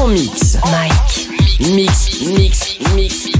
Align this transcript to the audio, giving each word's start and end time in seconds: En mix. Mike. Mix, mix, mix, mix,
En 0.00 0.08
mix. 0.08 0.56
Mike. 0.70 1.28
Mix, 1.74 2.22
mix, 2.24 2.78
mix, 2.94 3.28
mix, 3.36 3.39